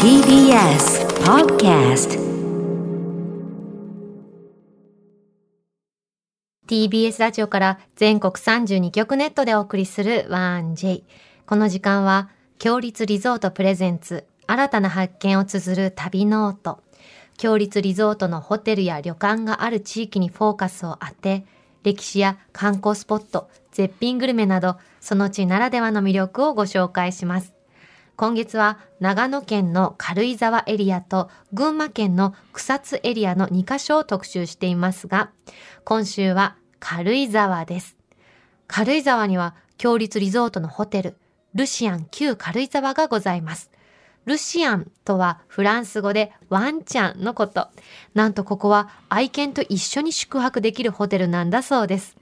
[0.00, 2.16] TBS Podcast
[6.68, 11.02] TBS ラジオから全国32局ネットでお送りする 1J。
[11.44, 16.84] この時間は、共立リゾート presents、新たな発見を綴る旅ノオト。
[17.36, 21.44] 共立リゾートのホテルや旅館がある地域にフォーカスを当て、
[21.82, 27.51] 歴史や観光スポット、絶品グルメなど、その地ならではの魅力をご紹介します。
[28.22, 35.32] 今月は長野県の軽井沢エリアと群馬県の草津エリアの2カ所を特集していますが、
[35.82, 37.96] 今週は軽井沢です。
[38.68, 41.16] 軽井沢には強立リゾートのホテル、
[41.56, 43.72] ルシアン旧軽井沢がございます。
[44.24, 47.70] ルシアンとはフランス語でワンちゃんのこと。
[48.14, 52.16] なんとここは愛犬と一緒に宿泊できるホテルなんだそうです。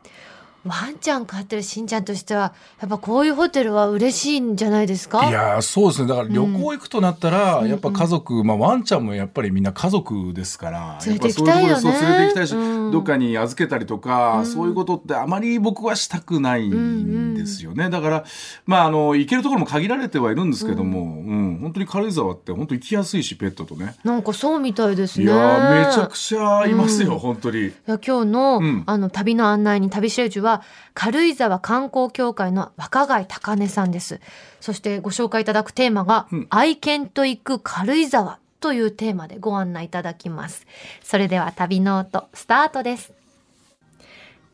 [0.66, 5.28] ワンちゃん飼ってるしんちゃんとしては、やっぱこういうホテルは嬉しいんじゃないですか？
[5.28, 6.08] いやーそうですね。
[6.08, 11.72] だから旅行行くとなったら、やっぱ家族、まあ、ワンちゃんもやっぱりみんな家族ですから連れて行きたいよね。
[11.72, 18.24] やっぱそういうところでそう連れて行きたいし、うんどっかに預けたりとか、そういうことってあまり僕はしたくないんですよね、だから
[18.66, 23.94] まああの行けるところも限られてはいるんですけども、うん本当に軽井沢って本当行きやすいしペットとね。
[24.02, 25.30] なんかそうみたいですいね。
[25.30, 27.68] やーめちゃくちゃいますよ、本当に。
[27.68, 28.82] いや今日の,、うん。
[28.86, 30.49] あの旅の案内に旅しるじは
[30.94, 34.20] 軽井沢観光協会の若貝高根さんです。
[34.60, 36.46] そしてご紹介いただくテーマが、うん。
[36.50, 40.66] 愛犬と行く軽井沢というテーマでご案内いただきます。
[41.02, 43.12] それでは旅ノートスタートです。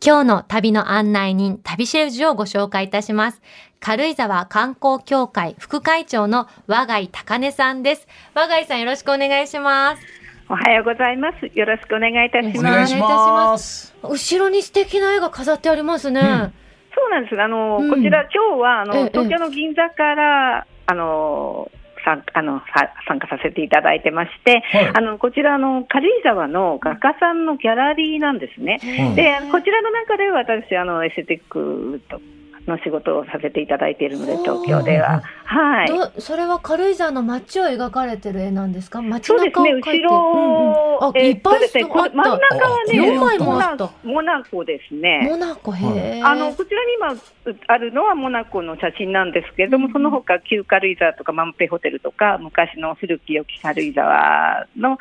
[0.05, 3.41] 今日の旅の案内人旅シェルジュをご紹介いたします。
[3.81, 8.07] 軽井沢観光協会副会長の和貝高根さんです。
[8.35, 11.51] 和貝さんよろしくお願いしますおはようございます。
[11.59, 12.59] よろしくお願いいたします。
[12.59, 13.95] お願いします。
[14.03, 16.21] 後ろに素敵な絵が飾ってありますね。
[16.21, 17.41] そうなんです。
[17.41, 21.71] あの、うんこちら今日はあの、ええ東京の銀座からあの
[22.05, 28.79] 参あのさ参加させていただいてまして、はいあのこちらあの軽井沢の画家さんのギャラリーなんですね。
[28.83, 32.21] うんで、こちらの中で私あのエステティックと
[32.67, 35.87] の仕事をさせていただいているので東京では、はい。
[35.89, 39.03] どそれは軽井沢の街を描かれてる絵なんですか？
[39.03, 42.93] 街そうですね、中を描いて後ろ、うんうん、あ、えいっぱい人があっ真ん中はた。
[42.93, 43.91] ね、4枚もモナあった。
[44.03, 45.21] モナコですね。
[45.25, 46.23] モナコ、へえ。
[46.23, 47.21] あのこちらに今う
[47.69, 54.99] あるのはモナコの写真なんですけれども、その他旧軽井沢とかマンペホテルとか昔の古き良き軽井沢の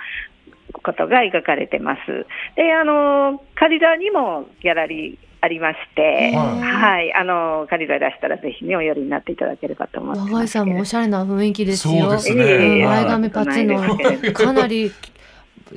[0.83, 2.25] ことが描かれてます。
[2.55, 6.59] で、あの軽井沢にもギャラリーありまして、はい。
[6.59, 11.94] はい、あの軽井沢いらしたらぜひねお寄りになっていただければと思って和ますけれど貝さんもおしゃれな雰囲気ですよ。
[12.01, 12.85] そうですね。
[12.85, 13.97] 前髪パチの
[14.34, 14.91] かなり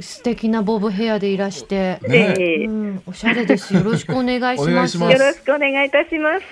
[0.00, 1.98] 素敵なボブヘアでいらして。
[2.06, 2.34] ね。
[2.38, 2.66] ええ。
[2.66, 3.74] うん、おしゃれです。
[3.74, 4.98] よろしくお願いします。
[4.98, 5.12] ます。
[5.12, 6.44] よろしくお願いいたします。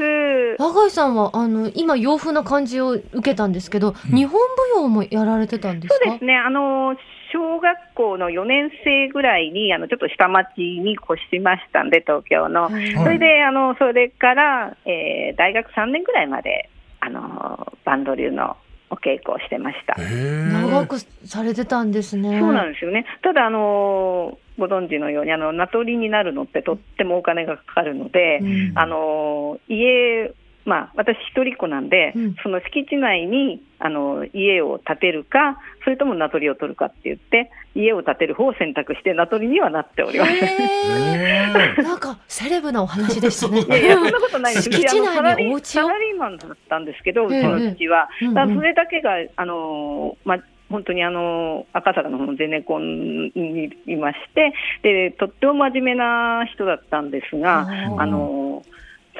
[0.58, 4.40] 和貝さんはあの今洋風な感じを受けたんですけど、日本
[4.74, 5.94] 舞踊もやられてたんですか？
[6.02, 6.96] そうですね、あの
[7.32, 12.64] 小学校の4年生ぐらいにあのちょっと下町に越しましたんで、東京の。
[12.64, 16.70] はいそれであのそれから、えー大学3年ぐらいまで
[17.00, 18.56] あのバンド流の
[18.90, 19.96] お稽古をしてました。
[19.96, 22.38] 長くされてたんですね。
[22.40, 23.04] そうなんですよね。
[23.22, 30.32] ただあのご存知のようにあの名取になるのってとってもお金がかかるので、うんあの家
[30.66, 40.32] まあ、私一人っ子なんで、うんその敷地内にあの家を建てるか、それとも名取を取るかって言って、家を建てる方を選択して、名取にはなっております。
[40.32, 43.64] いへへーなんかセレブなお話でしたね。
[43.68, 44.70] やいや、そんなことないです。
[44.70, 45.86] 敷地うちあのサラリー内にお家を？
[45.86, 48.08] サラリーマンだったんですけど、うちええの父は。
[48.34, 50.38] だそれだけが、あのまあ、
[50.68, 57.68] 本当にあの赤坂のゼネコンにいましてで、とっても真面目な人だったんですが、
[57.98, 58.64] あの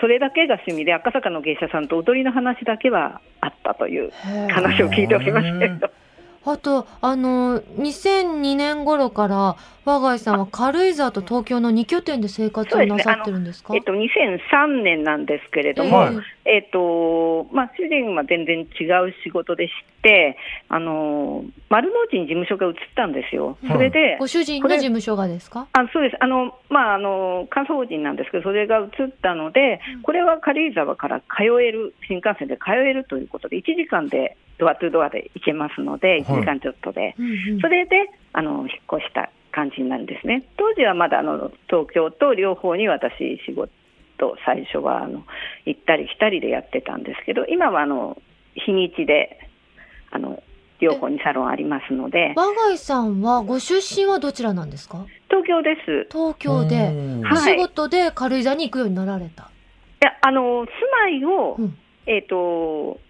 [0.00, 4.10] それだけが趣味で、赤坂の芸者さんと踊りの話だけはあったという
[4.50, 5.90] 話を聞いておりますけど、
[6.48, 13.74] あとあの2002年頃から和貝さんは軽井沢と東京の2拠点で生活をなさってるんですか？
[13.74, 20.36] えっと、2003年なんですけれども、はいえっとまあ、主人は全然違う仕事でして、
[20.68, 23.58] あの丸の内に事務所が移ったんですよ。
[23.66, 25.68] それで、ご主人の事務所がですか？
[25.72, 28.88] あそうですあの、まあ、あの関西法人なんですけど、それが移っ
[29.22, 31.26] たので、これは軽井沢から通
[31.62, 37.14] える、新幹線で通えるということで、1時間でドアトゥドアで行けますので、1時間ちょっとで、
[37.60, 38.68] それであの引っ
[38.98, 40.44] 越した感じになるんですね。
[40.56, 45.24] 当時はまだあの東京と両方に私、仕事、最初はあの
[45.66, 48.16] 行ったり来たりでやってたんですけど、今はあの
[48.54, 49.38] 日にちで
[50.10, 50.42] あの
[50.80, 55.06] 両方にサロンありますので、和貝さんはご出身はどちらなんですか？
[55.28, 56.06] 東京です。
[56.10, 56.92] 東京で
[57.30, 59.44] お仕事で軽井沢に行くようになられた。
[59.44, 63.00] いやあの住まいを、うんえっ、と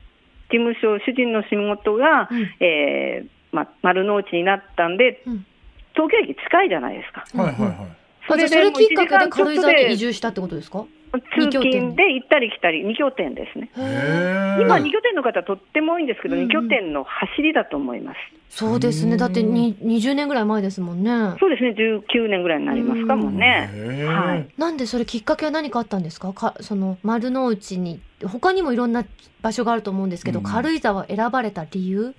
[0.50, 5.46] 事務所、主人の仕事が、うんえーま、丸の内になったんで、うん
[5.94, 7.24] 東京駅近いじゃないですか。
[7.42, 7.76] はいはいはい。
[8.28, 10.84] それきっかけで軽井沢に移住したってことですか？
[11.20, 13.70] 通勤で行ったり来たり、2拠点ですね。
[13.74, 16.42] 今、2拠点の方、とっても多いんですけど、うん。
[16.42, 18.18] うん2拠点の走りだと思います。
[18.48, 19.16] そうですね。
[19.16, 21.10] だってに20年ぐらい前ですもんね。
[21.40, 23.68] そうですね、19年ぐらいになりますかもね。
[24.06, 24.48] はい。
[24.56, 26.32] なんでそれきっかけは何かあったんですか？
[26.32, 29.04] かその丸の内に他にもいろんな
[29.42, 30.44] 場所があると思うんですけど、うん。
[30.44, 32.14] 軽井沢を選ばれた理由？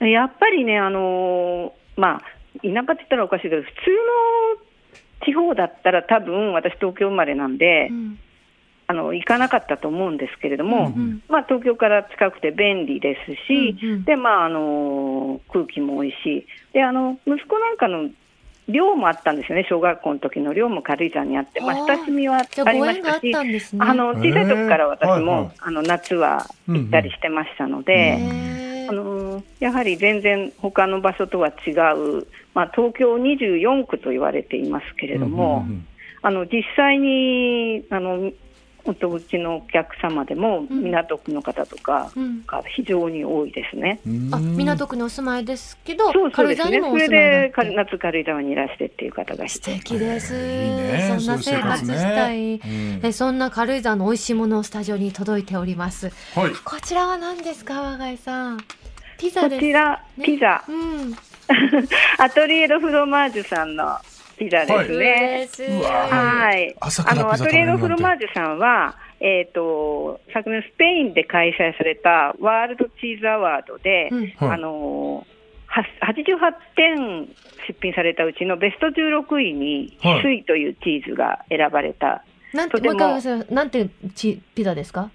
[0.00, 2.24] やっぱりね、あのーまあ、田
[2.60, 3.74] 舎って言ったらおかしいけど、普通
[4.58, 4.65] の
[5.24, 8.18] 地方だったら、多分私、東京生まれなんで、うん。
[8.88, 14.04] あの行かなかったと思うんですけれども、うんまあ、東京から近くて便利ですし、うんうん。
[14.04, 16.46] でまああの空気も美味しい。
[16.72, 18.08] であの息子なんかの
[18.68, 23.80] 寮もあったんですよね、小学校の時の寮も軽井沢にあって、まあ、親しみはあありましたし、たんですね。
[23.84, 28.55] あの小さい時から私も、はいはいあの夏は行ったりしてましたので。
[28.88, 35.86] あのやはり全然他の場所とは違う、まあ、東京24区と言われていますけれども、うんうん。
[36.22, 38.32] あの実際にあの
[38.86, 40.82] おうちのお客様でもうん。
[40.84, 42.44] 港区の方とかうん。
[42.46, 44.00] が非常に多いですね。
[44.06, 44.34] うん。
[44.34, 46.78] あ港区にお住まいですけどそうそう軽井ですね。
[46.78, 49.74] 沢にもおそれ住まいだってでか夏軽井沢にいらしてっていう方がい素て。
[49.74, 50.36] 敵です、い。
[50.36, 51.16] いね。
[51.18, 53.00] そんな生活したい、うん。
[53.02, 56.10] えそんな軽井沢の美味しいものをスタジオに届いております。
[56.34, 56.50] はい。
[56.64, 58.60] こちらは何ですか和貝さん？
[59.18, 59.60] ピザこです。
[59.60, 60.24] ちら、ね。
[60.24, 61.14] ピザ、うん。
[62.18, 63.96] アトリエドフロマージュさんの
[64.38, 65.48] ピザですね。
[65.50, 65.80] 嬉しい。
[65.80, 66.76] うわはい。
[66.80, 74.18] 朝からあの、アトリエドフロマージュさんは、えっ、と、昨年スペインで開催されたワールドチーズアワードで、うん。
[74.20, 74.50] はい。
[74.50, 75.26] あの
[75.66, 77.26] は88点
[77.66, 80.20] 出品されたうちのベスト16位に、はい。
[80.20, 82.24] 翡翠というチーズが選ばれた。
[82.52, 82.80] なんて
[83.50, 85.10] なんてチピザですか？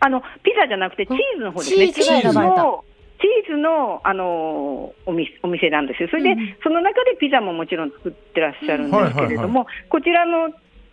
[0.00, 1.92] あの、ピザじゃなくてチーズの方ですね。
[1.92, 2.10] チーズ。
[2.10, 2.84] が選ばれたの
[3.20, 6.08] チーズの、あのお店お店なんですよ。
[6.10, 6.56] それで、うん。
[6.62, 10.50] その中でピザももちろん作ってらっしゃるんですけれども、こちらの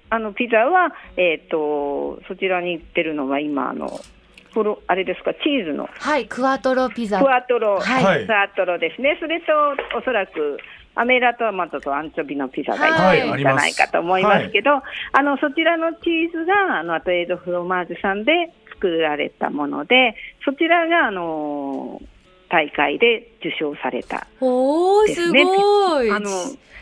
[0.10, 4.00] あのピザは、えっ、と、そちらに行ってるのは今、あの、
[4.54, 5.90] フロあれですか、チーズの。
[5.92, 7.20] はいクワトロピザ。
[7.20, 8.26] クワトロ、はい。
[8.26, 9.18] クワトロですね。
[9.20, 9.54] それと、
[9.98, 10.58] おそらく、
[10.96, 13.20] アメラトマトとアンチョビのピザがはい。
[13.20, 14.72] いいんじゃないかと思いますけど、
[15.12, 18.32] あのそちらのチーズがあのアトエイドフロマージュさんで
[18.74, 22.02] 作られたもので、そちらがあの
[22.50, 24.28] 大会で受賞された。
[24.40, 26.12] おーすごい。
[26.12, 26.30] あの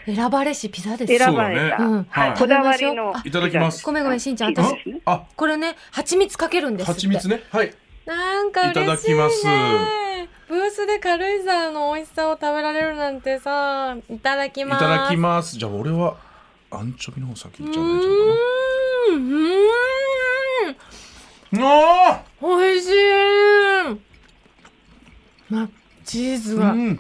[0.05, 1.17] 選ばれしピザです。
[1.17, 2.37] 選ばれた、はい。
[2.37, 3.83] こだわりのあいただきます。
[3.83, 4.53] ごめんごめんしんちゃん。
[4.53, 4.75] 私
[5.05, 7.41] あ、これね蜂蜜かけるんです蜂蜜ね。
[7.51, 7.73] はい。
[8.05, 9.45] なんか嬉しい、ね、いただきます。
[10.47, 14.83] ブースで軽井沢の美味しさを食べられるなんてさいただきます。
[14.83, 15.57] いただきます。
[15.57, 16.15] じゃあ俺は
[16.69, 19.31] アンチョビの方先ういっちゃうねちゃうーん。
[19.31, 19.61] うー
[20.71, 20.75] ん。
[22.41, 22.47] 美
[22.77, 22.91] 味しい
[25.49, 25.69] ま
[26.03, 26.99] チーズがあうん。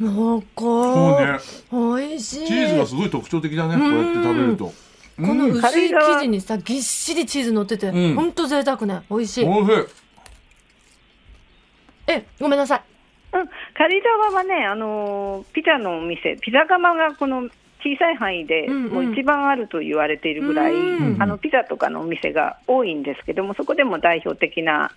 [0.00, 1.32] 濃そうね。
[1.32, 3.76] 厚美味しいチーズがすごい特徴的だね。
[3.76, 4.72] こうやって食べると。
[5.16, 9.72] このうん薄い生地にさぎっしりチーズ乗ってて、うんほんと贅沢ね美味しいおいしい。
[12.08, 12.82] えごめんなさい
[13.34, 17.48] うん、軽井沢はね、あのーピザのお店、ピザ窯がこの
[17.80, 24.90] 小さい範囲でうんうんもう一番あると言われているぐらい、うんあのピザとかのお店が多いんですけども、そこでも代表的な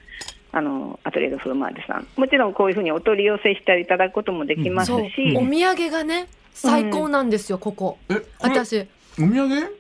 [0.51, 7.97] あのアトリエドフロマージュさん、もちろんこういうふうにお取り寄せしていただくこともできますし、お土産がね最高なんですよ、ここ。
[8.39, 8.87] 私。
[9.19, 9.75] お土産？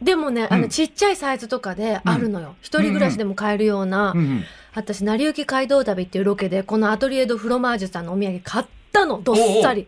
[0.00, 0.62] でもね、あうん。
[0.62, 4.18] のちっちゃいサイズとかであるのよ、一人暮らしでも買えるような、うん。
[4.18, 4.44] うん。
[4.74, 9.20] 私成り行き街道旅っていうロケでこのアトリエドフロマージュさんのお土産買ったの。
[9.20, 9.86] どっさり。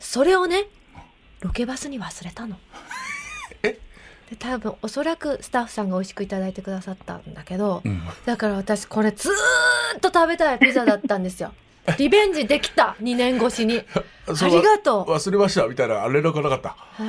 [0.00, 0.64] それをね
[1.40, 2.56] ロケバスに忘れたの。
[2.56, 2.85] え
[4.30, 8.02] で多分おそらくスタッフさんが美味しくいただいてくださったんだけど、うん。
[8.24, 9.32] だから私これずー
[9.98, 11.52] っと食べたいピザだったんですよ
[11.98, 12.96] リベンジできた。
[13.00, 13.82] 2年越しに。
[14.28, 15.12] ありがとう。
[15.12, 16.70] 忘れましたみたいなあ連絡がなかった。
[16.70, 17.04] は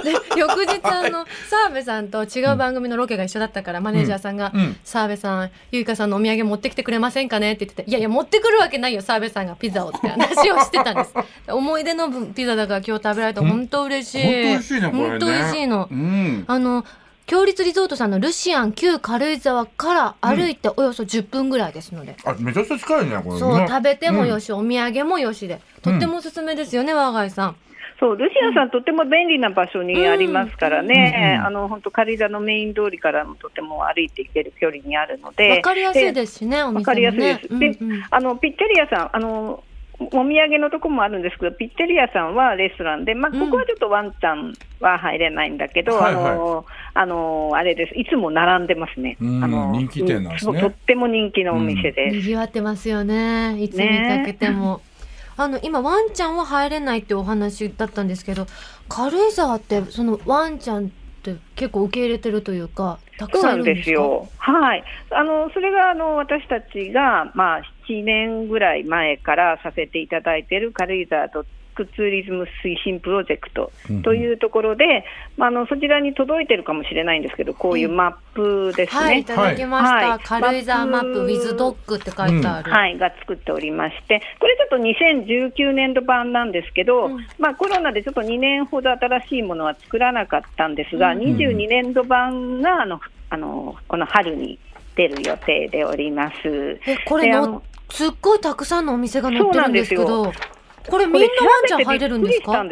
[0.00, 11.12] い、で翌日あの 澤部さんと違う番組のロケが一緒だったから、マネージャーさんがうん「澤部さんゆいかさんのお土産持ってきてくれませんかね?」って言ってて「いやいや持ってくるわけないよ澤部さんがピザを」って話をしてたんです。
[11.52, 14.22] 思い出の分ピザだから今日食べられて本当嬉しい。
[14.22, 15.08] 本当美味しいねこれね。
[15.08, 15.88] 本当美味しいの。
[15.90, 16.44] うん。
[16.46, 16.84] あの
[17.26, 23.38] 強立リゾートさんのルシアン旧軽井沢から歩いておよそ10分ぐらいですので、あめちゃくちゃ近いねこれね。
[23.40, 24.44] そう食べてもよし。
[24.44, 25.60] し、お土産もよしで。
[25.82, 27.56] とってもおすすめですよね、我が家さん。
[27.98, 31.46] そうルシアさん、とても便利な場所にありますからね、うん。
[31.46, 36.78] あの本当、軽井沢のメイン通りからもとても歩いていける距離にあるので、わかりやすいですしね、お店もね。
[36.78, 37.58] わかりやすいです。
[37.58, 39.64] でうんうんあのピッツェリアさん、あの
[39.98, 46.14] お土産のとこもあるんですけど、ピッツェリアさんはレストランで、まあ、ここはちょっとワンちゃんは入れないんだけど、うんはい。
[46.14, 49.16] あのあのあれです、いつも並んでますね。
[49.20, 50.58] うんあの人気店なんですね。
[50.58, 52.16] うとっても人気のお店です。
[52.16, 53.56] 賑わってますよね。
[53.58, 54.82] いつ見かけても、
[55.36, 58.46] あの今ワンちゃんは入れないってお話だったんですけど
[58.88, 60.88] 軽井沢ってそのワンちゃんっ
[61.22, 63.78] て結構受け入れてるというかたくさんいるんですか？
[63.78, 64.28] ですよ。
[64.36, 64.84] はい。
[65.10, 71.44] あの、それが、あの、私たちが、まあ、7年ぐらい前からさせていただいている軽井沢ドッ
[71.76, 73.70] グツーリズム推進プロジェクト
[74.02, 75.04] というところで、
[75.36, 79.00] まあ、あの、そちらに届いてるかもしれないんですけど、こういうマップですね。
[79.00, 79.24] はいい。
[79.24, 80.18] ただきました、はい。
[80.20, 87.26] 軽井沢マップマップ with dog って書いてある、はい、が作っておりまして、これちょっと2019年度版なんですけど、うん。
[87.38, 93.00] まあ、コロナでちょっと2年ほど新しいものは作らなかったんですが、うん22年度版があの
[93.30, 94.58] あのこの春に
[94.94, 96.78] 出る予定でおります。
[96.86, 100.32] えこれのであのすっごいたくさんのお店が載ってるんですけど
[100.88, 102.64] これみんなワンちゃん入れるんですか？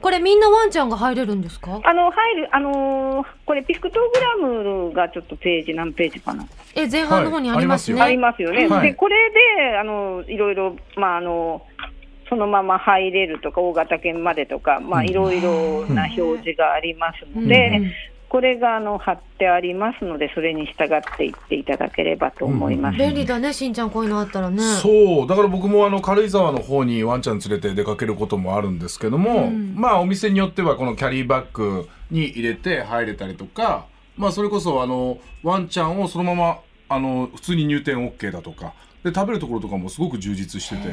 [0.00, 1.80] これみんなワンちゃんが入れるんですか？
[1.82, 6.46] あの入るあのーこれピクトグラムがちょっとページ何ページかな。
[6.74, 8.08] え前半の方にありますね、はい。
[8.08, 8.66] ありますよね。
[8.66, 8.88] はい。
[8.88, 11.62] で、これで、あの、いろいろ、まあ、あの、
[12.28, 15.06] そのまま入れるとか、大型犬までとか、まあ、うん。
[15.06, 17.48] いろいろな表示がありますのうん。
[17.48, 17.92] で、うん
[18.34, 22.98] これが、あの、貼ってありますので、それに従っていっていただければと思います。
[22.98, 24.60] 便利だねしんちゃんこういうのあったらね。
[24.60, 29.76] そうだから僕もあの軽井沢の方にワンちゃん連れて出かけることもあるんですけども、うん。
[29.76, 33.86] まあお店によってはこのキャリーバッグに入れて入れたりとか
[34.16, 38.74] まあそれこそあのワンちゃんをそのままあの普通に入店 OK だとか
[39.04, 40.88] で食べるところとかもすごく充実してて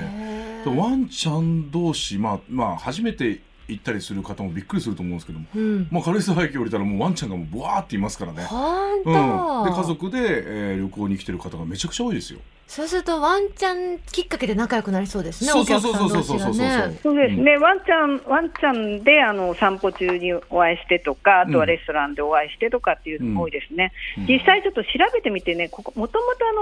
[0.70, 8.44] ワンちゃん同士まあまあ初めて行ったりする方もびっくりすると思うんですけども、うんまあ、軽井沢駅降りたらもうワンちゃんがもうブワーっていますからね。
[8.44, 12.40] うん、と、で家族で、えー旅行に来てる方がめちゃくちゃ多いですよ。
[12.72, 17.00] そうするとワンちゃんきっかけで仲良くなりそうですねそうお客そうそうさん同士そうそうそうがね。
[17.04, 24.26] そうですね、ワンちゃん、ワンちゃんであの散歩中にお会いしてとか、あとはレストランでお会いしてとかっていうのも多いですね、うん。
[24.26, 26.54] 実際ちょっと調べてみてね、ここもともとあ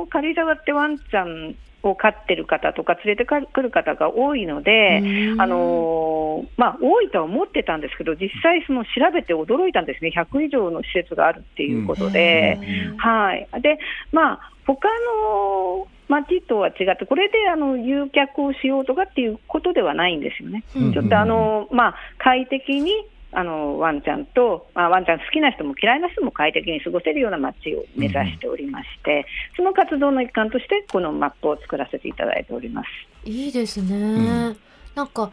[0.00, 5.40] の軽井沢ってワンちゃんを飼ってる方とか、連れてくる方が多いので、うん。
[5.40, 12.58] あのーまあ、多いとは思ってたんですけど、実際、その調べて驚いたんですね、100以上の施設があるっていうことで。
[12.90, 12.96] うん。
[12.96, 13.78] はい、で、
[14.10, 14.88] まあ、他
[15.22, 20.64] の町とは違って、これであの誘客をしようとかっていうことではないんですよね。
[20.76, 20.92] うん。
[20.92, 22.92] ちょっとあの、まあ、快適に
[23.32, 32.88] あのワンちゃんと、まあ、ワンちゃん好きな人も嫌いな人も快適に過ごせるような街を目指しておりまして、その活動の一環として、このマップを作らせていただいております。
[33.28, 34.56] いいですね、ん。
[34.94, 35.32] なんか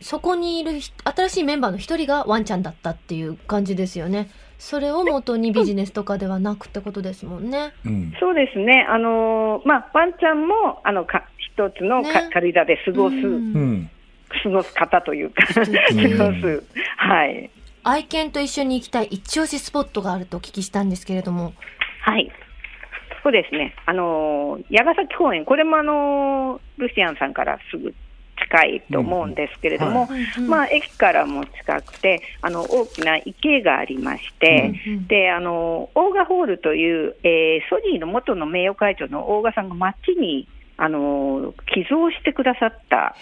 [0.00, 7.72] そこにいるひ新しいメンバーの一人がワンちゃんだったっていう感じですよねそれを元にビジネスとかではなくってことですもんね。
[7.84, 8.12] うん。
[8.20, 12.30] そうですね、あのまあ、ワンちゃんもあのか一つのかね。
[12.32, 13.22] 軽井沢で過ごす、うん。
[13.24, 13.90] うん
[14.42, 16.64] 過ごす方というか、過ごす、
[16.96, 17.50] はい。
[17.84, 21.52] 愛犬と一緒に行きたい一押しスポットがあるとお聞きしたんですけれども。
[22.00, 22.30] はい。
[23.22, 23.74] そうですね。
[23.86, 27.94] あのー、矢ヶ崎公園、これもあのー、ルシアンさんからすぐ
[28.54, 30.08] 近いと思うんですけれども、
[30.38, 35.06] うんまあ、駅からも近くて、あの、大きな池がありまして、うんうん。
[35.08, 40.46] で、あの、オーガホールという、えーソニーの元の名誉会長の大賀さんが街に、
[40.76, 43.16] あの、寄贈してくださった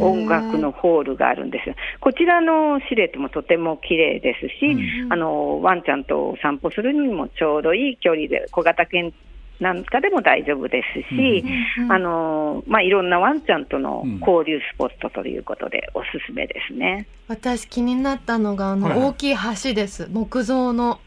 [0.00, 1.74] 音楽のホールがあるんですよ。
[2.00, 4.66] こちらのシルエットもとても綺麗ですし、
[5.04, 5.12] うん。
[5.12, 9.12] あの、ワンちゃんと散歩するにもちょうどいい距離で、小型犬
[9.60, 11.44] なんかでも大丈夫ですし、
[11.76, 17.06] うんうんあの、まあ、いろんなワンちゃんとの交流スポットということでおすすめですね。
[17.28, 19.08] 私気になったのがあのはいはい。
[19.08, 20.08] 大きい橋です。
[20.10, 21.00] 木造の。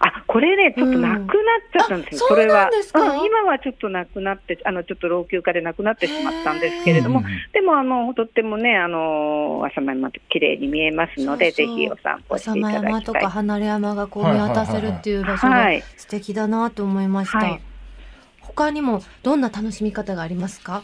[0.00, 1.26] あ、これね、ちょっとなくなっ
[1.72, 11.76] ちゃったんですよ、うんあこれはそうなん今はちょっとなくなって、あの、ちょっと老朽化でなくなってしまったんですけれどもうん、でも、あの、とってもね、あの、浅間山と綺麗に見えますので、そうそう。
[11.76, 13.22] ぜひお散歩して浅いただ間山ときたい。
[13.22, 15.82] か離れ山がこう見渡せるっていう場所がはい。
[15.96, 17.60] 素敵だなと思いました、はい
[18.46, 20.82] 他にもどんな楽しみ方がありますか？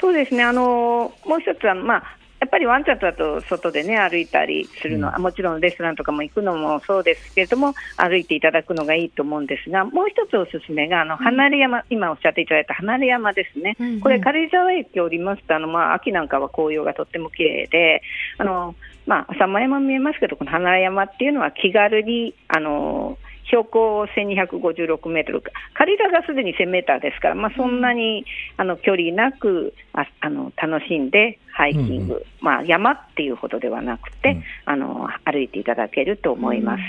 [0.00, 2.02] そうですね、あのもう一つは、まあ、
[2.40, 13.76] やっぱりワンちゃんだと外でね、歩いたりするのは、もちろんレストランとかも行くのもそうですけれども、歩いていただくのがいいと思うんですが、もう一つおすすめが、あの、離れ山、今おっしゃっていただいた離れ山ですね。
[13.78, 14.00] うんうん。
[14.00, 18.02] これ、軽井沢駅を降りますと、あの、まあ、秋なんかは紅葉がとっても綺麗で、
[18.38, 18.74] あの、
[19.06, 23.18] まあ、浅間山見えますけど、この離れ山っていうのは気軽に、あの、
[23.50, 25.42] 標高1256メートル、
[25.74, 28.24] 軽井沢がすでに1000メーターですから、まあ、そんなに、
[28.56, 34.44] あの距離なくああの楽しんでハイキング、うんまあ、山っていうほどではなくて、うん。
[34.64, 36.80] あの歩いていただけると思います。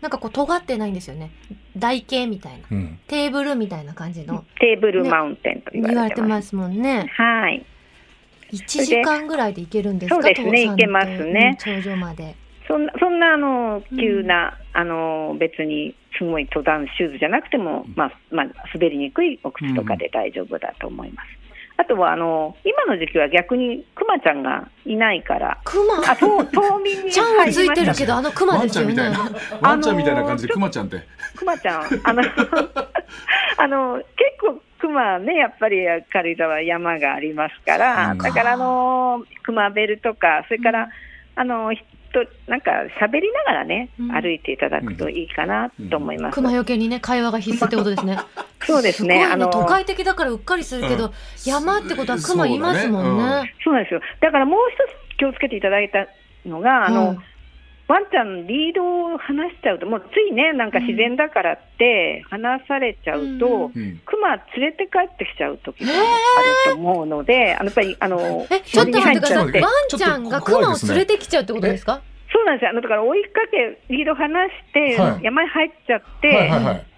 [0.00, 1.30] なんかこう尖ってないんですよね。
[1.76, 2.58] 台形みたいな。
[2.70, 2.98] うん。
[3.06, 4.44] テーブルみたいな感じの。
[4.58, 6.30] テーブルマウンテンと言言われてます。
[6.30, 7.06] ますもんね。
[7.16, 7.64] はい。
[8.52, 12.34] 1時間ぐらいで行けるんですかそうですね行けますねうん頂上まで
[12.70, 21.40] そんな、そんな、あの、うん急な、あの、別に、すごい登山シューズじゃなくても、まあ、まあ、滑りにくいお靴とかで大丈夫だと思います。
[21.80, 28.94] あとは、あの、今の時期は逆に、クマちゃんがいないから、クマあ、そう、冬眠にちゃんはついてるど、けどあのクマワンですよね。
[28.94, 31.00] ちゃんみたいなワンちゃんみたいな感じでクマちゃんって。
[31.36, 32.22] クマちゃん、あの、
[33.56, 34.08] あの、結
[34.40, 38.18] 構、クマね、やっぱり軽井沢山がありますから、うん。
[38.18, 40.90] だから、あの、クマベルとか、それから、
[41.40, 41.82] あの、人、
[42.48, 42.70] なんか
[43.00, 44.12] 喋りながらね、うん。
[44.12, 46.34] 歩いていただくといいかなと思います。
[46.34, 48.18] クマよけにね会話が必須ってことですね。
[48.60, 49.24] そうですね。
[49.24, 51.12] すあの、都会的だからうっかりするけど、うん。
[51.46, 54.02] 山ってことはクマいますもんそうだねそうなんですよ。
[54.20, 56.08] だからもう一つ気をつけていただいた
[56.44, 57.18] のが、あの、はい
[57.90, 63.70] ワンちゃんリードを離しちゃうと、もうついね、なんか自然だからって離されちゃうと、
[64.06, 72.00] クマ連れて帰ってきちゃう時があると思うので、あのやっぱりあのえちょっと待ってくださいワンちゃんがクマを連れてきちゃうってことですか？
[72.32, 72.70] そうなんですよ。
[72.70, 75.24] あのだから追いかけリード離して、はい。
[75.24, 76.48] 山に入っちゃって、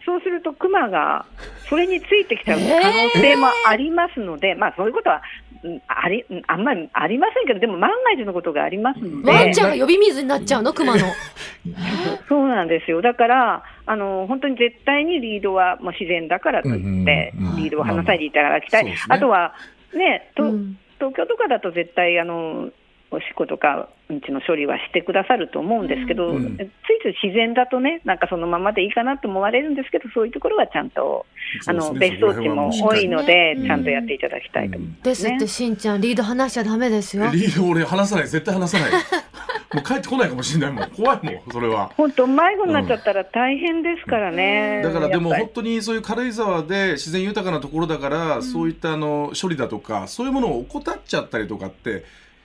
[0.05, 1.25] そうするとクマが
[1.71, 5.23] それについてきちゃう可能性もありますので、まあそういうことは。
[5.65, 10.73] うんありうんあんまりありませんけど、でも万が一のことがありますので、ワンちゃんが呼び水になっちゃうの？
[10.73, 11.03] クマの。
[12.29, 13.03] そうなんですよ。
[13.03, 17.57] だから、あの、本当に絶対にリードはもう自然だからといって、うんうんうん。
[17.57, 18.83] リードを離さないでいただきたい。
[18.83, 19.17] そうですね。
[19.17, 19.55] あとは、
[19.95, 20.79] ね、とうん。
[20.99, 22.71] 東京とかだと絶対、あの、
[23.13, 26.57] おしっことかうんちの処理はしてくださると思うんですけど、うん。
[26.57, 26.67] つい
[27.03, 31.27] つい自然だとね、なんかそのままでいいかなと思われるんですけど、そういうところはちゃんと、
[31.67, 32.19] あの、そうですね。
[32.19, 33.67] 別荘地も多いので、うん。
[33.67, 35.03] ちゃんとやっていただきたいと思います、ね。
[35.03, 36.01] ですってしんちゃん。
[36.01, 37.31] リード離しちゃダメですよ。
[37.33, 38.29] リード 俺話さない。
[38.29, 38.91] 絶対話さない。
[39.73, 40.91] もう帰ってこないかもしれないもん。
[40.91, 41.91] 怖いもんそれは。
[41.97, 44.83] 本当、迷子になっちゃったら大変ですからね。
[44.83, 52.05] だからでも本当にそういう軽井沢で自然豊かなところだから、そういったあの処理だとかそういうものを怠っちゃったりとかって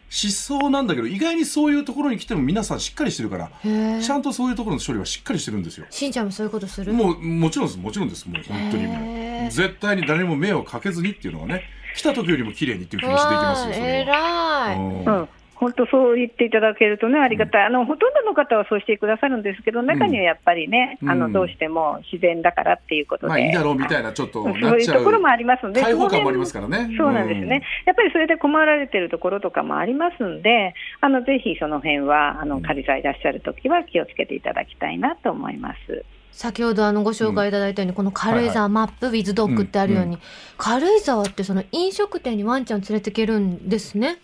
[0.09, 5.85] しそうなんだけど意外にそういうところに来ても皆さんしっかりしてるからちゃんとそういうところの処理はしっかりしてるんですよ。
[5.89, 6.93] しんちゃんもそういうことする？
[6.93, 8.87] もうもちろんですもちろんですもう本当に。
[8.87, 11.63] もう絶対に誰にも迷惑かけずにっていうのがね
[11.95, 15.27] 来た時よりも綺麗にっていう気持ちでいきますよそれえはらい
[15.59, 21.09] 本当そう言っていただけるとね、ありがたい、あのほとんどの方はそうしてくださるんですけど、中にはやっぱりね、うん。
[21.09, 26.95] あのどうしても自然だからっていうことで、まあいいだろうみたいなちょっとそういうところもありますので、開放感もありますからね。
[26.95, 36.05] そうなんですね、やっぱりそれで困られてるところとかもありますんで、あのぜひその辺はあの仮座いらっしゃるときは気をつけていただきたいなと思います。
[36.31, 40.19] 先ほどあのご紹介いただいたように、この軽井沢マップ with ドッグってあるように、うん。
[40.59, 44.17] 軽井沢ってその飲食店にワンちゃん連れてけるんですね。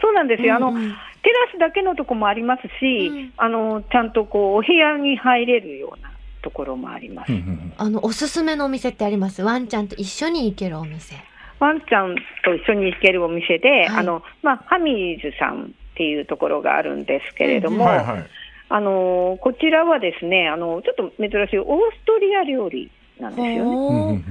[0.00, 0.76] そうなんですよ、あのうん。
[0.76, 3.32] うんテラスだけのとこもありますし、うん。
[3.36, 7.32] あのちゃんとこうお部屋に入れるようなところもあります。
[7.32, 9.42] うんうんうんあのおすすめのお店ってあります？
[9.42, 11.16] ワンちゃんと一緒に行けるお店。
[11.58, 13.88] ワンちゃんと一緒に行けるお店で、はい。
[13.88, 18.26] あのまあ、ハミーズさんっていうところがあるんですけれども、はいはい。
[18.68, 24.22] あのこちらはですねあのちょっと珍しいオーストリア料理なんですよね。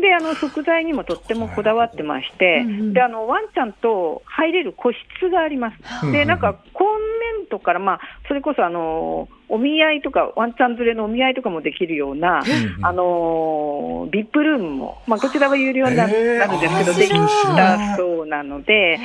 [0.00, 2.92] うんうんほーうんであの食材にもとってもこだわってまして、うんうん。
[2.92, 6.12] であのワンちゃんと入れる個室があります。
[6.12, 6.88] でなんか今
[7.38, 12.42] 年度から、まあ、それこそあのお見合いとかワンちゃん連れのお見合いとかもできるような、
[12.82, 17.10] あのビップルームも、まあ、こちらは有料になるんですけど、でき
[17.56, 18.98] たそうなので、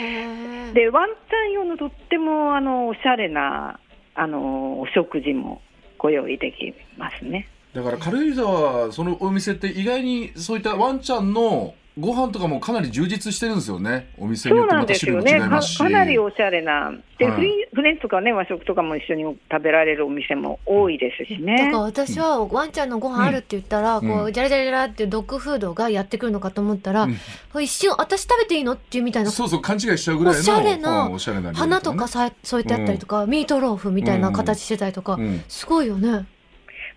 [0.74, 3.80] でワンちゃん用のとってもあのおしゃれな
[4.14, 5.62] あのお食事も
[5.98, 7.50] ご用意できますね。
[7.76, 14.10] だから軽井沢そのお店って意外にそういったワンちゃんのご飯とかもかなり充実してるんですよね。
[14.18, 15.40] お店によそうなんってまた種類も違ですよね。
[15.40, 15.78] かいますし。
[15.78, 16.94] かなりおしゃれな。
[17.18, 21.58] で、はいフリフレンチとかね、和食とかも一緒に食べられるお店も多いですしね。
[21.58, 21.80] だから。
[21.80, 24.10] 私はワンちゃんのご飯あるって言ったら、うん。
[24.10, 27.64] こうジャラジャラジャラってドッグフードがやってくるのかと思ったら、うん。
[27.64, 29.32] 一瞬私食べていいのっていうみたいな。
[29.32, 35.42] そうそう勘違いしちゃうぐらいのおしゃれなうんおしゃれな料理花とかさ添えてあったりとか、ミートローフみたいな形してたりとか、うん。
[35.48, 36.26] すごいよね。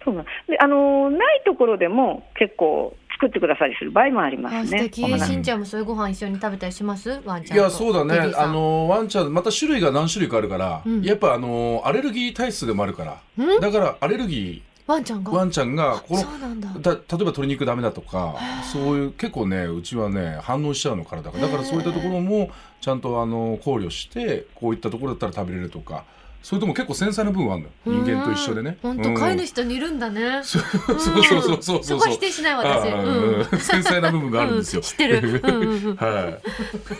[0.08, 0.24] そうなん。
[0.24, 4.90] で、あのーないところでも結構作ってくださりする場合もありますね。
[4.92, 7.20] しんちゃんもそういうご飯一緒に食べたりします？
[7.24, 7.62] ワンちゃんと。
[7.62, 8.32] いやそうだね。
[8.36, 11.02] あのワンちゃんまた種類が何種類かあるから、うん。
[11.02, 13.60] やっぱあのアレルギー体質でもあるからうん？
[13.60, 15.32] だからアレルギワンちゃんが？
[15.32, 16.92] ーワンちゃんがこのだ。
[16.92, 18.36] 例えば鶏肉ダメだとか
[18.72, 26.04] そういう結構ねうちはね反応しちゃうの体がだからそういったところもちゃんとあの考慮してこういったところだったら食べれるとか
[26.42, 28.02] それとも結構繊細な部分はあるのよ。
[28.04, 28.78] 人間と一緒でね。
[28.80, 29.14] 本当、うん。
[29.16, 30.40] 飼い主と似るんだね。
[30.44, 31.84] そうそうそうそうそうそう。
[31.84, 32.88] そこは否定しない私。
[32.88, 33.34] ああうん。
[33.34, 33.44] うん。
[33.58, 35.40] 繊細な部分があるんですよ、うん知ってる。
[35.42, 35.96] うんうんうん。
[35.96, 36.38] は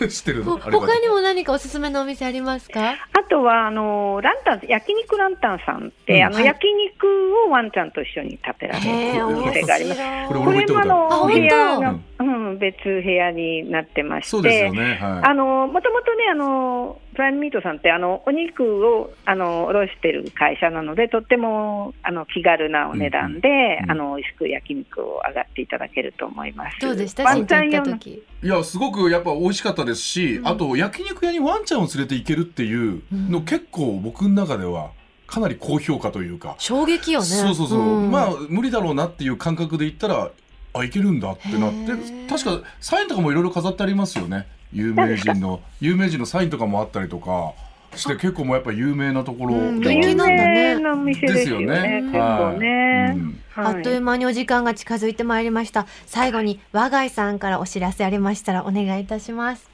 [0.01, 0.09] い。
[0.11, 2.91] 知ってる他にも何かおすすめのお店ありますか？
[2.91, 2.97] あ
[3.29, 6.23] とはあのランタン焼肉ランタンさんって、うん。
[6.25, 6.45] あのはい。
[6.45, 7.07] 焼肉
[7.47, 10.01] をワンちゃんと一緒に食べられるお面店があります。
[10.27, 12.23] これも行ったことれもあのあ部屋本が、う
[12.53, 14.99] ん、別部屋になってまして、そうですよね。
[15.01, 15.29] はい。
[15.29, 26.79] あのもともとねあのプライムミートさんってあのお肉をあの卸してる会社なのでとってもあの気軽なお値段で、うんうんあの美味しく焼肉を上がっていただけると思います。
[26.79, 27.25] どうでした？
[27.25, 27.91] ワンちゃん用の。
[27.91, 28.23] った時。
[28.41, 30.01] いやすごくやっぱ美味しかったです。
[30.01, 34.91] し、うんあと焼肉屋にワンちゃんを連れて行けるっていうの、うん結構僕の中では
[35.27, 37.25] かなり高評価というか、衝撃よね。
[37.25, 38.11] そうそうそう、ん。
[38.11, 40.31] まあ無理だろうなっていう感覚で言ったら
[40.73, 42.29] あいけるんだってなって。
[42.29, 47.53] 確かサインとかもいろいろ飾ってありますよね有名人の 有名人のサインとかもあったりとか
[47.95, 52.01] して結構もうやっぱ有名なところ有なんだね名なお店ですよね。
[52.03, 53.13] 結構ね。
[53.15, 55.85] うんあっという間にお時間が近づいてまいりました。
[56.05, 59.69] 最後に和貝さんからお知らせありましたらお願いいたします。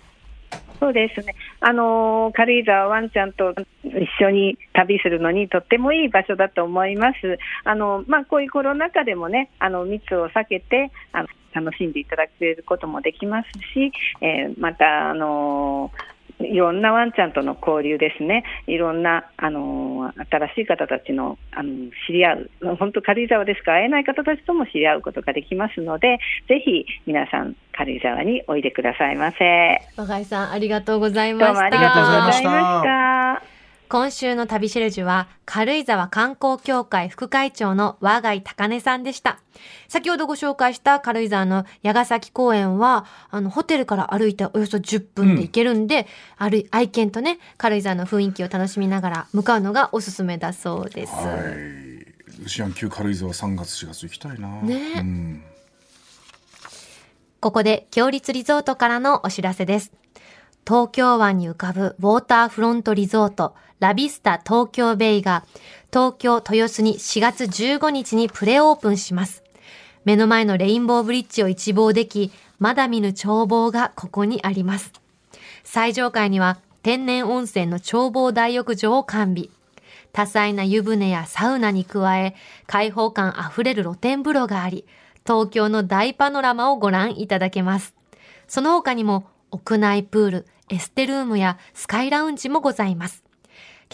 [0.79, 1.35] そうですね。
[1.59, 3.53] あのー軽井沢ワンちゃんと
[3.83, 7.37] 一緒に旅するのにとってもいい場所だと思います。
[7.63, 13.91] あのまあこういうコロナ禍でもね、あの密を避けてあの楽しんでいただけることもできますし、
[14.21, 21.69] えーまたあのーいろんなワンちゃんとの交流ですね、いろんな、あのー新しい方たちのあの
[22.07, 23.71] 知り合う、本当、軽井沢でしか？
[23.71, 29.79] 会えない方たちとも知り合うことができますので、ぜひ皆さん、軽井沢においでくださいませ。
[29.95, 31.53] 和貝さんありがとうございました。
[31.53, 33.14] どうもありがとうございました。
[33.95, 39.39] 今週の旅シェルジュは軽井沢観光協会副会長の和貝高根さんでした。
[39.87, 51.13] 先ほどご紹介した軽井沢の矢ヶ崎公園は、あの、ホテルから歩いておよそ10分で行けるんで、歩い愛犬とね、軽井沢の雰囲気を楽しみながら向かうのがおすすめだそうです。
[51.13, 55.43] はいルシアン級軽井沢3月4月行きたいなねうん
[57.39, 59.93] ここで、強立リゾートからのお知らせです。
[60.67, 65.43] 東京湾に浮かぶウォーターフロントリゾート、ラビスタ東京ベイが、
[65.91, 69.43] 東京豊洲に4月15日にプレオープンします。
[70.05, 74.93] 目の前のレインボーブリッジを一望でき、まだ見ぬ眺望がここにあります。
[75.63, 79.49] 最上階には天然温泉の眺望大浴場を完備。
[80.13, 82.35] 多彩な湯船やサウナに加え、
[82.67, 84.85] 開放感あふれる露天風呂があり、
[85.25, 87.93] 東京の大パノラマをご覧いただけます。
[88.47, 93.24] その他にも、屋内プール、エステルームやスカイラウンジもございます。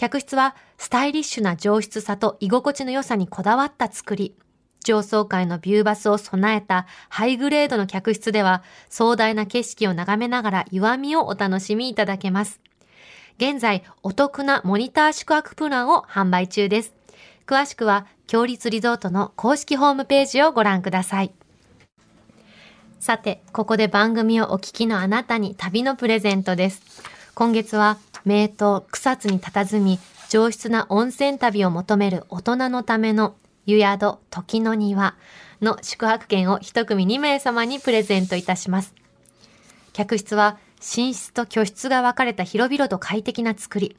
[0.02, 4.34] 客室はスタイリッシュな上質さと居心地の良さにこだわった作り。
[4.82, 12.58] 上層階のビューバスを備えたハイグレードの客室では壮大な景色を眺めながら湯あみをお楽しみいただけます。
[13.36, 16.94] 現在、お得なモニター宿泊プランを販売中です。
[17.46, 21.32] 詳しくは、強立リゾートの公式ホームページをご覧ください。
[22.98, 27.11] さて、ここで番組をお聞きのあなたに旅のプレゼントです。
[27.34, 28.50] 今月は、名湯
[28.90, 35.14] 草津に佇み、上質な温泉旅を求める大人のための湯宿時の庭
[35.62, 38.94] の宿泊券を一組2名様にプレゼントいたします。
[39.94, 43.96] 客室は寝室と居室が分かれた広々と快適な作り。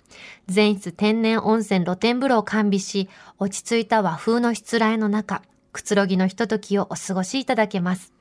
[0.47, 5.41] 全室天然温泉露天風呂を完備し、落ち着いた和風のしつらえの中、
[5.71, 8.13] くつろぎのひとときをお過ごしいただけます。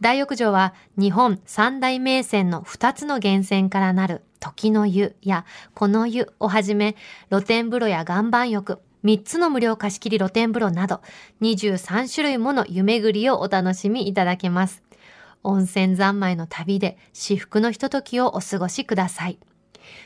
[0.00, 6.96] 大浴場は日本三大名泉の2つの源泉からなる時の湯やこの湯をはじめ
[7.30, 11.00] 露天風呂や岩盤浴、3つの無料貸し切り露天風呂など
[11.42, 14.82] 23種類もの湯巡りをお楽しみいただけます。
[15.44, 19.38] 温泉三昧の旅で至福のひとときをお過ごしください。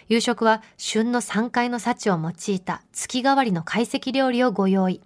[0.08, 5.00] 夕食は旬の山海の幸を用いた月替わりの懐石料理をご用意。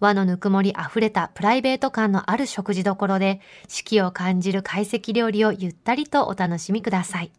[0.00, 7.32] 和のぬくもりあふれたプライベート感のある食事どころで四季を感じる懐石料理をゆったりとお楽しみください。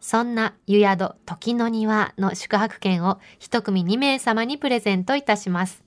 [0.00, 5.84] そんな湯宿季の庭の宿泊券を一組2名様にプレゼントいたします。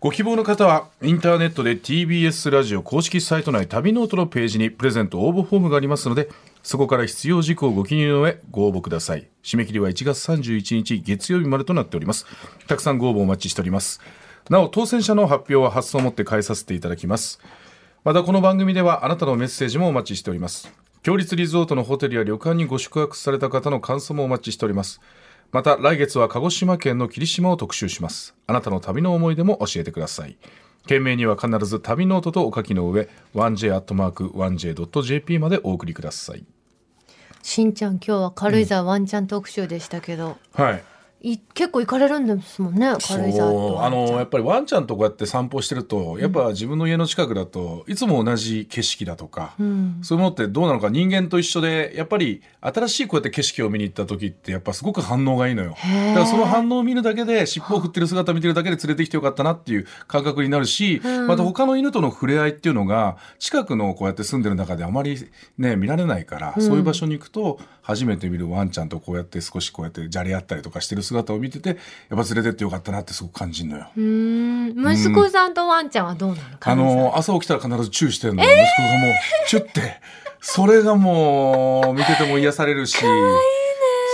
[0.00, 6.28] ご希望の方はインターネットで TBS ラジオ公式サイト内旅ノオトのページにプレゼント応募フォームがありますので
[6.64, 9.28] そこから必要事項をご記入の上ご応募ください。
[9.44, 12.26] 締め切りは1月31日月曜日までとなっております。
[12.66, 14.00] たくさんご応募お待ちしております。
[14.50, 17.40] なお当選者の発表は発送をもって返させていただきます。
[18.02, 20.81] またこの番組ではあなたのメッセージもお待ちしております。
[21.02, 25.00] 強立リゾートのホテルや旅館にご宿泊された方の感想もお待ちしております。
[25.50, 28.36] また来月は鹿児島県の霧島を特集します。
[28.46, 30.36] あなたの旅の思い出も教えてください。
[30.86, 36.44] 件名には必ず旅ノートとお書きの上 1j.1j.jp までお送りください。
[37.42, 40.84] しんちゃん今日は軽井沢ワンちゃん特集でしたけど、はい
[41.22, 49.98] い結構行かれるんですもんね軽井沢あのやっぱりワンちゃんとこうやって散歩してるとやっぱ自分の家の近くだといつも同じ景色だとか、うん。
[50.02, 55.70] そういうものってどうなのか人間と一緒でやっぱり新しいこうやって景色を見に行った時ってやっぱすごく反応がいいのよ。
[55.70, 61.26] だからその反応を見るだけで尻尾を振ってる姿見てるだけで連れてきてよかったなっていう感覚になるし、うん。
[61.28, 65.16] また他の犬との触れ合いっていうのが近くのこうやって住んでる中であまり
[65.58, 66.62] ね見られないから、うん。
[66.62, 71.78] そういう場所に行くと初めて見るワンちゃんとこうやって少しこうやってじゃれ合ったりとかしてる姿を見ててやっ
[72.10, 73.88] ぱ連れてってよかったなってすごく感じるのよ。
[74.94, 76.42] 息子さんとワンちゃんはどうなの？
[76.60, 79.14] あの朝起きたら必ずチューしてるの、息子がもう
[79.48, 80.00] チュって。
[80.44, 82.96] それがもう見てても癒されるし。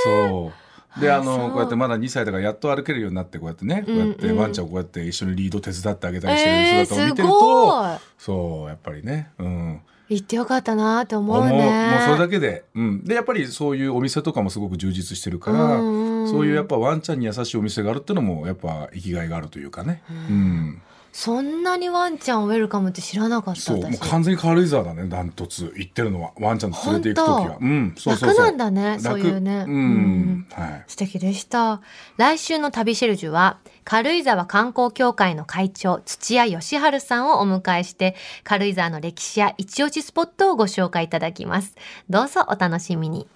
[0.04, 0.52] そ
[0.96, 1.00] う。
[1.00, 7.98] であのこうやってまだ2歳だからやっと歩けるようになってこうやってねこうやってワンちゃんをこうやって一緒にリード手伝ってあげたりしてえー、る姿を見てると、い。
[8.18, 9.30] そうやっぱりね。
[9.38, 9.80] うん。
[10.08, 20.82] 行ってよかったなって思う思うねもうそれだけで、うん、でやっぱりそういうお店とかもすごく充実してるから、うんうんそういうやっぱワンちゃんに優しいお店があるっていうのもやっぱ生きがいがあるというかね、うん。
[21.12, 26.32] そんなにワンちゃんをウェルカムって知らなかったそうもう私完全に軽井沢だねダントツ行ってるのは。
[26.38, 27.58] ワンちゃんと連れて行く時は。
[27.60, 28.30] うんそうそう。
[28.30, 29.58] そう楽なんだねそういうね。
[29.60, 29.80] 楽ううん。
[29.80, 30.84] ん、はい。
[30.86, 31.80] 素敵でした。
[32.18, 38.14] 来週の旅シェルジュは軽井沢観光協会の会長土屋義治さんをお迎えして
[38.44, 41.74] 軽井沢の歴史や一押しスポットをご紹介いただきます。
[42.10, 43.26] どうぞお楽しみに